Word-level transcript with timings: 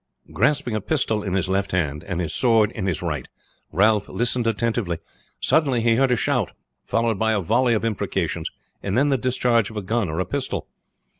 Grasping 0.33 0.75
a 0.75 0.81
pistol 0.81 1.21
in 1.21 1.35
his 1.35 1.47
left 1.47 1.73
hand, 1.73 2.03
and 2.05 2.19
his 2.19 2.33
sword 2.33 2.71
in 2.71 2.87
his 2.87 3.03
right, 3.03 3.27
Ralph 3.71 4.09
listened 4.09 4.47
attentively. 4.47 4.97
Suddenly 5.39 5.81
he 5.81 5.93
heard 5.93 6.09
a 6.11 6.15
shout, 6.15 6.53
followed 6.83 7.19
by 7.19 7.33
a 7.33 7.39
volley 7.39 7.75
of 7.75 7.85
imprecations, 7.85 8.49
and 8.81 8.97
then 8.97 9.09
the 9.09 9.17
discharge 9.19 9.69
of 9.69 9.77
a 9.77 9.83
gun 9.83 10.09
or 10.09 10.19
a 10.19 10.25
pistol. 10.25 10.67